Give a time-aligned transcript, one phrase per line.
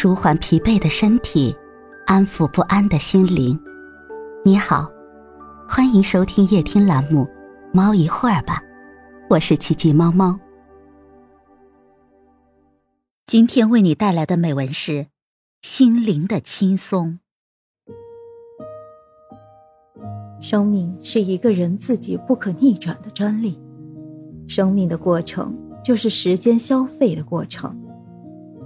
[0.00, 1.52] 舒缓疲惫的身体，
[2.06, 3.58] 安抚不安的心灵。
[4.44, 4.88] 你好，
[5.68, 7.24] 欢迎收听夜听栏目
[7.74, 8.62] 《猫一会儿吧》，
[9.28, 10.38] 我是奇迹猫猫。
[13.26, 14.92] 今天为你带来的美文是
[15.62, 17.18] 《心灵的轻松》。
[20.40, 23.60] 生命是一个人自己不可逆转的专利，
[24.46, 27.76] 生命的过程就是时间消费的过程。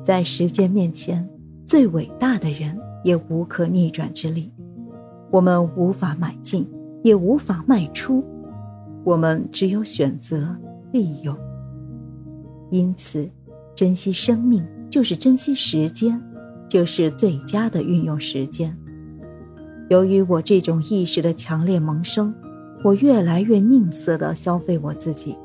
[0.05, 1.29] 在时间面前，
[1.67, 4.53] 最伟大的人也无可逆转之力。
[5.31, 6.69] 我们无法买进，
[7.03, 8.25] 也无法卖出，
[9.05, 10.57] 我们只有选择
[10.93, 11.37] 利用。
[12.71, 13.31] 因此，
[13.75, 16.21] 珍惜生命就是珍惜时间，
[16.69, 18.77] 就是最佳的运用时间。
[19.89, 22.35] 由于我这种意识的强烈萌生，
[22.83, 25.37] 我越来越吝啬地消费我自己。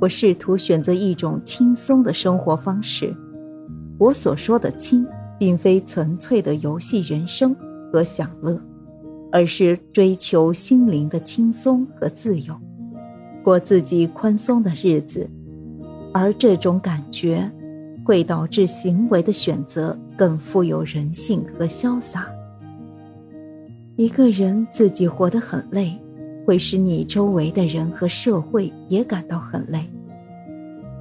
[0.00, 3.14] 我试图选择一种轻松的生活方式。
[3.98, 5.06] 我所说的“轻”，
[5.38, 7.56] 并非纯粹的游戏人生
[7.92, 8.60] 和享乐，
[9.32, 12.54] 而是追求心灵的轻松和自由，
[13.42, 15.28] 过自己宽松的日子。
[16.12, 17.50] 而这种感觉，
[18.04, 22.26] 会导致行为的选择更富有人性和潇洒。
[23.96, 25.98] 一个人自己活得很累，
[26.46, 29.84] 会使你周围的人和社会也感到很累。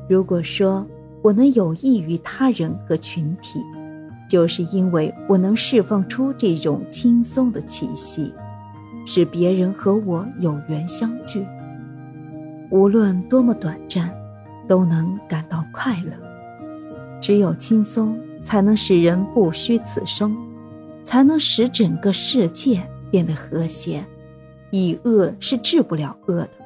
[0.09, 0.85] 如果说，
[1.25, 3.59] 我能有益于他人和群体，
[4.29, 8.31] 就是因为我能释放出这种轻松的气息，
[9.07, 11.43] 使别人和我有缘相聚。
[12.69, 14.13] 无论多么短暂，
[14.67, 16.11] 都能感到快乐。
[17.19, 20.37] 只有轻松，才能使人不虚此生，
[21.03, 24.05] 才能使整个世界变得和谐。
[24.69, 26.64] 以恶是治不了恶的。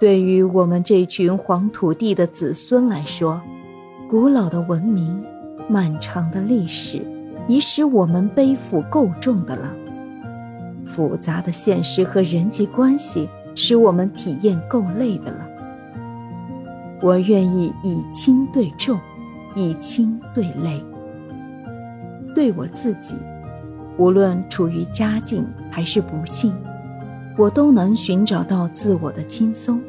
[0.00, 3.38] 对于我们这群黄土地的子孙来说，
[4.08, 5.22] 古老的文明、
[5.68, 7.02] 漫长的历史，
[7.46, 9.70] 已使我们背负够重的了。
[10.86, 15.46] 复杂的现实和人际关系，使我们体验够累的了。
[17.02, 18.98] 我愿意以轻对重，
[19.54, 20.82] 以轻对累。
[22.34, 23.16] 对我自己，
[23.98, 26.54] 无论处于佳境还是不幸。
[27.36, 29.80] 我都能寻找到自我的轻松，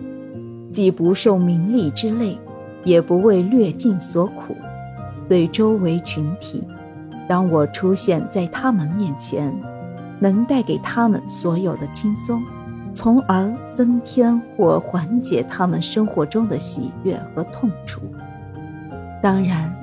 [0.72, 2.38] 既不受名利之累，
[2.84, 4.56] 也不为略尽所苦。
[5.28, 6.64] 对周围群体，
[7.28, 9.54] 当我出现在他们面前，
[10.20, 12.44] 能带给他们所有的轻松，
[12.94, 18.02] 从而增添或缓解他们生活中的喜悦和痛楚。
[19.22, 19.74] 当然，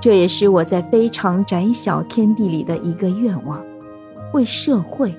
[0.00, 3.64] 这也是我在非常窄小天地里的一个愿望：
[4.32, 5.14] 为社会。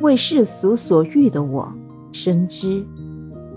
[0.00, 1.72] 为世俗所欲的我，
[2.10, 2.84] 深知，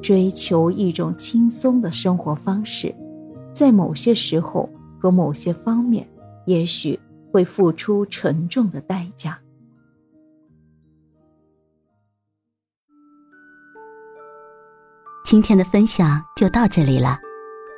[0.06, 2.94] 追求一种轻松的生活方式，
[3.52, 6.08] 在某些时候和某些方面，
[6.46, 7.00] 也许
[7.32, 9.36] 会付出沉重的代价。
[15.26, 17.18] 今天的分享就到这里了，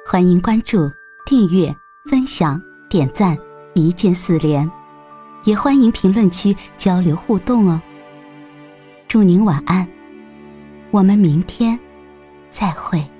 [0.06, 0.80] 欢迎关注、
[1.26, 1.74] 订阅、
[2.10, 3.38] 分享、点赞，
[3.74, 4.70] 一键四连，
[5.46, 7.82] 也欢迎评论区交流互动哦。
[9.08, 9.88] 祝您晚安，
[10.92, 11.80] 我们明天
[12.52, 13.17] 再会。